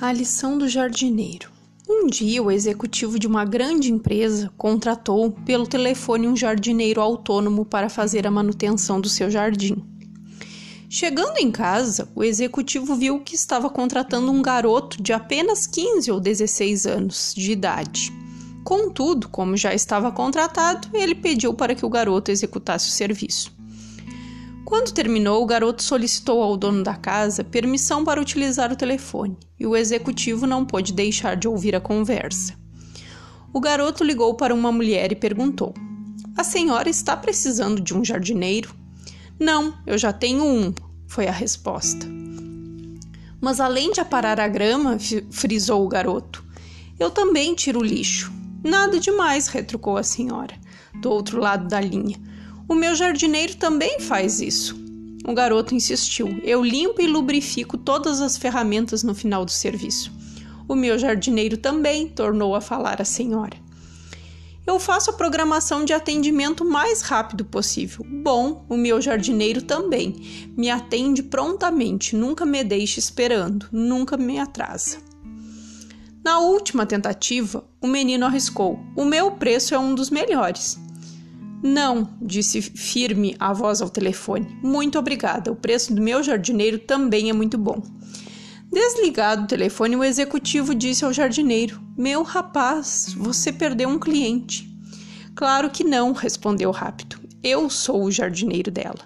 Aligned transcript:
A 0.00 0.12
lição 0.12 0.58
do 0.58 0.68
jardineiro. 0.68 1.50
Um 1.88 2.08
dia, 2.08 2.42
o 2.42 2.50
executivo 2.50 3.16
de 3.16 3.28
uma 3.28 3.44
grande 3.44 3.92
empresa 3.92 4.52
contratou 4.58 5.30
pelo 5.30 5.66
telefone 5.66 6.26
um 6.26 6.36
jardineiro 6.36 7.00
autônomo 7.00 7.64
para 7.64 7.88
fazer 7.88 8.26
a 8.26 8.30
manutenção 8.30 9.00
do 9.00 9.08
seu 9.08 9.30
jardim. 9.30 9.76
Chegando 10.90 11.38
em 11.38 11.50
casa, 11.50 12.08
o 12.14 12.24
executivo 12.24 12.96
viu 12.96 13.20
que 13.20 13.36
estava 13.36 13.70
contratando 13.70 14.30
um 14.32 14.42
garoto 14.42 15.00
de 15.00 15.12
apenas 15.12 15.66
15 15.66 16.10
ou 16.10 16.20
16 16.20 16.86
anos 16.86 17.32
de 17.34 17.52
idade. 17.52 18.12
Contudo, 18.64 19.28
como 19.28 19.56
já 19.56 19.72
estava 19.72 20.10
contratado, 20.10 20.88
ele 20.92 21.14
pediu 21.14 21.54
para 21.54 21.74
que 21.74 21.86
o 21.86 21.90
garoto 21.90 22.30
executasse 22.30 22.88
o 22.88 22.92
serviço. 22.92 23.54
Quando 24.64 24.92
terminou, 24.92 25.42
o 25.42 25.46
garoto 25.46 25.82
solicitou 25.82 26.42
ao 26.42 26.56
dono 26.56 26.82
da 26.82 26.94
casa 26.94 27.44
permissão 27.44 28.02
para 28.02 28.20
utilizar 28.20 28.72
o 28.72 28.76
telefone 28.76 29.36
e 29.60 29.66
o 29.66 29.76
executivo 29.76 30.46
não 30.46 30.64
pôde 30.64 30.92
deixar 30.92 31.36
de 31.36 31.46
ouvir 31.46 31.76
a 31.76 31.80
conversa. 31.80 32.54
O 33.52 33.60
garoto 33.60 34.02
ligou 34.02 34.34
para 34.34 34.54
uma 34.54 34.72
mulher 34.72 35.12
e 35.12 35.16
perguntou: 35.16 35.74
A 36.36 36.42
senhora 36.42 36.88
está 36.88 37.14
precisando 37.16 37.80
de 37.80 37.94
um 37.94 38.02
jardineiro? 38.02 38.74
Não, 39.38 39.74
eu 39.86 39.98
já 39.98 40.12
tenho 40.12 40.44
um, 40.44 40.74
foi 41.06 41.26
a 41.26 41.32
resposta. 41.32 42.06
Mas 43.40 43.60
além 43.60 43.92
de 43.92 44.00
aparar 44.00 44.40
a 44.40 44.48
grama, 44.48 44.96
frisou 45.30 45.84
o 45.84 45.88
garoto, 45.88 46.42
eu 46.98 47.10
também 47.10 47.54
tiro 47.54 47.80
o 47.80 47.84
lixo. 47.84 48.32
Nada 48.64 48.98
demais, 48.98 49.48
retrucou 49.48 49.98
a 49.98 50.02
senhora, 50.02 50.54
do 50.94 51.10
outro 51.10 51.38
lado 51.38 51.68
da 51.68 51.78
linha. 51.78 52.16
O 52.68 52.74
meu 52.74 52.94
jardineiro 52.94 53.56
também 53.56 54.00
faz 54.00 54.40
isso. 54.40 54.74
O 55.26 55.34
garoto 55.34 55.74
insistiu. 55.74 56.40
Eu 56.42 56.62
limpo 56.62 57.00
e 57.00 57.06
lubrifico 57.06 57.76
todas 57.76 58.20
as 58.20 58.36
ferramentas 58.36 59.02
no 59.02 59.14
final 59.14 59.44
do 59.44 59.50
serviço. 59.50 60.12
O 60.66 60.74
meu 60.74 60.98
jardineiro 60.98 61.56
também, 61.56 62.08
tornou 62.08 62.54
a 62.54 62.60
falar 62.60 63.00
a 63.00 63.04
senhora. 63.04 63.56
Eu 64.66 64.80
faço 64.80 65.10
a 65.10 65.12
programação 65.12 65.84
de 65.84 65.92
atendimento 65.92 66.64
mais 66.64 67.02
rápido 67.02 67.44
possível. 67.44 68.04
Bom, 68.08 68.64
o 68.66 68.76
meu 68.78 68.98
jardineiro 69.00 69.60
também. 69.60 70.50
Me 70.56 70.70
atende 70.70 71.22
prontamente, 71.22 72.16
nunca 72.16 72.46
me 72.46 72.64
deixa 72.64 72.98
esperando, 72.98 73.68
nunca 73.70 74.16
me 74.16 74.38
atrasa. 74.38 74.98
Na 76.24 76.38
última 76.38 76.86
tentativa, 76.86 77.62
o 77.78 77.86
menino 77.86 78.24
arriscou: 78.24 78.80
O 78.96 79.04
meu 79.04 79.32
preço 79.32 79.74
é 79.74 79.78
um 79.78 79.94
dos 79.94 80.08
melhores. 80.08 80.78
Não, 81.66 82.10
disse 82.20 82.60
firme 82.60 83.34
a 83.40 83.50
voz 83.54 83.80
ao 83.80 83.88
telefone. 83.88 84.54
Muito 84.62 84.98
obrigada. 84.98 85.50
O 85.50 85.56
preço 85.56 85.94
do 85.94 86.02
meu 86.02 86.22
jardineiro 86.22 86.78
também 86.78 87.30
é 87.30 87.32
muito 87.32 87.56
bom. 87.56 87.82
Desligado 88.70 89.44
o 89.44 89.46
telefone, 89.46 89.96
o 89.96 90.04
executivo 90.04 90.74
disse 90.74 91.06
ao 91.06 91.12
jardineiro: 91.12 91.80
Meu 91.96 92.22
rapaz, 92.22 93.14
você 93.16 93.50
perdeu 93.50 93.88
um 93.88 93.98
cliente. 93.98 94.70
Claro 95.34 95.70
que 95.70 95.82
não, 95.82 96.12
respondeu 96.12 96.70
rápido. 96.70 97.18
Eu 97.42 97.70
sou 97.70 98.04
o 98.04 98.10
jardineiro 98.10 98.70
dela. 98.70 99.00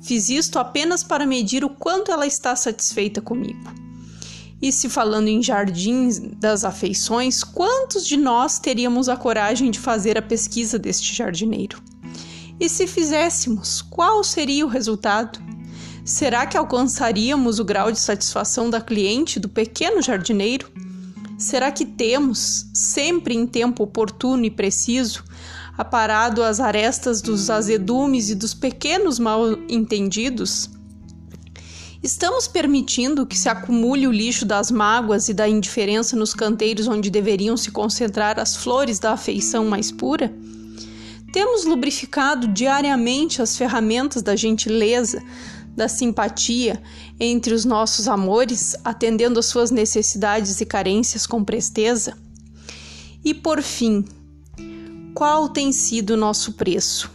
Fiz 0.00 0.28
isto 0.28 0.60
apenas 0.60 1.02
para 1.02 1.26
medir 1.26 1.64
o 1.64 1.68
quanto 1.68 2.12
ela 2.12 2.28
está 2.28 2.54
satisfeita 2.54 3.20
comigo. 3.20 3.87
E 4.60 4.72
se 4.72 4.88
falando 4.88 5.28
em 5.28 5.40
jardins 5.40 6.18
das 6.18 6.64
afeições, 6.64 7.44
quantos 7.44 8.06
de 8.06 8.16
nós 8.16 8.58
teríamos 8.58 9.08
a 9.08 9.16
coragem 9.16 9.70
de 9.70 9.78
fazer 9.78 10.18
a 10.18 10.22
pesquisa 10.22 10.78
deste 10.78 11.14
jardineiro? 11.14 11.80
E 12.58 12.68
se 12.68 12.88
fizéssemos, 12.88 13.80
qual 13.82 14.24
seria 14.24 14.66
o 14.66 14.68
resultado? 14.68 15.38
Será 16.04 16.44
que 16.44 16.56
alcançaríamos 16.56 17.60
o 17.60 17.64
grau 17.64 17.92
de 17.92 18.00
satisfação 18.00 18.68
da 18.68 18.80
cliente 18.80 19.38
do 19.38 19.48
pequeno 19.48 20.02
jardineiro? 20.02 20.68
Será 21.38 21.70
que 21.70 21.84
temos, 21.84 22.66
sempre 22.74 23.34
em 23.36 23.46
tempo 23.46 23.84
oportuno 23.84 24.44
e 24.44 24.50
preciso, 24.50 25.22
aparado 25.76 26.42
as 26.42 26.58
arestas 26.58 27.22
dos 27.22 27.48
azedumes 27.48 28.28
e 28.28 28.34
dos 28.34 28.54
pequenos 28.54 29.20
mal-entendidos? 29.20 30.68
Estamos 32.00 32.46
permitindo 32.46 33.26
que 33.26 33.36
se 33.36 33.48
acumule 33.48 34.06
o 34.06 34.12
lixo 34.12 34.44
das 34.44 34.70
mágoas 34.70 35.28
e 35.28 35.34
da 35.34 35.48
indiferença 35.48 36.14
nos 36.14 36.32
canteiros 36.32 36.86
onde 36.86 37.10
deveriam 37.10 37.56
se 37.56 37.72
concentrar 37.72 38.38
as 38.38 38.54
flores 38.54 39.00
da 39.00 39.12
afeição 39.12 39.64
mais 39.64 39.90
pura? 39.90 40.32
Temos 41.32 41.64
lubrificado 41.64 42.46
diariamente 42.46 43.42
as 43.42 43.56
ferramentas 43.56 44.22
da 44.22 44.36
gentileza, 44.36 45.20
da 45.76 45.88
simpatia 45.88 46.80
entre 47.18 47.52
os 47.52 47.64
nossos 47.64 48.06
amores, 48.06 48.76
atendendo 48.84 49.40
às 49.40 49.46
suas 49.46 49.72
necessidades 49.72 50.60
e 50.60 50.66
carências 50.66 51.26
com 51.26 51.42
presteza? 51.42 52.16
E 53.24 53.34
por 53.34 53.60
fim, 53.60 54.04
qual 55.14 55.48
tem 55.48 55.72
sido 55.72 56.10
o 56.10 56.16
nosso 56.16 56.52
preço? 56.52 57.10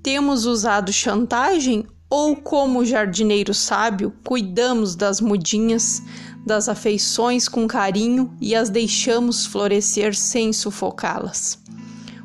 Temos 0.00 0.46
usado 0.46 0.92
chantagem 0.92 1.84
ou, 2.10 2.34
como 2.34 2.84
jardineiro 2.84 3.52
sábio, 3.52 4.14
cuidamos 4.24 4.96
das 4.96 5.20
mudinhas, 5.20 6.02
das 6.44 6.68
afeições 6.68 7.48
com 7.48 7.66
carinho 7.66 8.34
e 8.40 8.54
as 8.54 8.70
deixamos 8.70 9.44
florescer 9.44 10.14
sem 10.14 10.52
sufocá-las? 10.52 11.58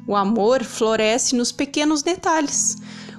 O 0.08 0.16
amor 0.16 0.64
floresce 0.64 1.36
nos 1.36 1.52
pequenos 1.52 2.02
detalhes, 2.02 2.78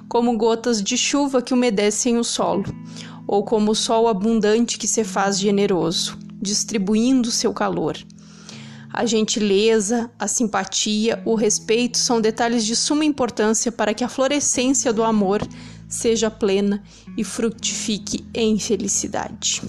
como 0.09 0.37
gotas 0.37 0.81
de 0.81 0.97
chuva 0.97 1.41
que 1.41 1.53
umedecem 1.53 2.17
o 2.17 2.23
solo, 2.23 2.65
ou 3.27 3.43
como 3.43 3.71
o 3.71 3.75
sol 3.75 4.07
abundante 4.07 4.77
que 4.77 4.87
se 4.87 5.03
faz 5.03 5.39
generoso, 5.39 6.17
distribuindo 6.41 7.31
seu 7.31 7.53
calor. 7.53 7.97
A 8.91 9.05
gentileza, 9.05 10.09
a 10.17 10.27
simpatia, 10.27 11.21
o 11.25 11.35
respeito 11.35 11.97
são 11.97 12.21
detalhes 12.21 12.65
de 12.65 12.75
suma 12.75 13.03
importância 13.03 13.71
para 13.71 13.93
que 13.93 14.03
a 14.03 14.09
florescência 14.09 14.93
do 14.93 15.03
amor 15.03 15.41
seja 15.87 16.29
plena 16.29 16.83
e 17.17 17.23
frutifique 17.23 18.25
em 18.33 18.57
felicidade. 18.59 19.61